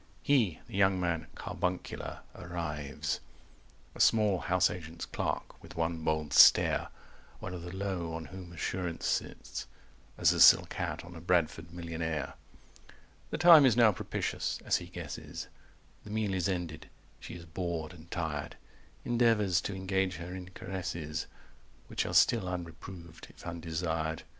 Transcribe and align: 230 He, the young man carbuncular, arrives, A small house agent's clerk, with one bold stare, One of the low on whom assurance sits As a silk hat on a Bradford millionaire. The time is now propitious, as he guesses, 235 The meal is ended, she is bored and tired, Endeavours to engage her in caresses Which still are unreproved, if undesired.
230 0.25 0.33
He, 0.33 0.59
the 0.67 0.77
young 0.79 0.99
man 0.99 1.27
carbuncular, 1.35 2.21
arrives, 2.33 3.19
A 3.93 3.99
small 3.99 4.39
house 4.39 4.71
agent's 4.71 5.05
clerk, 5.05 5.61
with 5.61 5.75
one 5.75 6.03
bold 6.03 6.33
stare, 6.33 6.87
One 7.39 7.53
of 7.53 7.61
the 7.61 7.75
low 7.75 8.13
on 8.15 8.25
whom 8.25 8.51
assurance 8.51 9.05
sits 9.05 9.67
As 10.17 10.33
a 10.33 10.39
silk 10.39 10.73
hat 10.73 11.05
on 11.05 11.13
a 11.13 11.21
Bradford 11.21 11.71
millionaire. 11.71 12.33
The 13.29 13.37
time 13.37 13.63
is 13.63 13.77
now 13.77 13.91
propitious, 13.91 14.59
as 14.65 14.77
he 14.77 14.87
guesses, 14.87 15.49
235 16.03 16.03
The 16.05 16.09
meal 16.09 16.33
is 16.33 16.49
ended, 16.49 16.89
she 17.19 17.35
is 17.35 17.45
bored 17.45 17.93
and 17.93 18.09
tired, 18.09 18.57
Endeavours 19.05 19.61
to 19.61 19.75
engage 19.75 20.15
her 20.15 20.33
in 20.33 20.49
caresses 20.49 21.27
Which 21.85 22.07
still 22.13 22.47
are 22.49 22.55
unreproved, 22.55 23.27
if 23.29 23.45
undesired. 23.45 24.23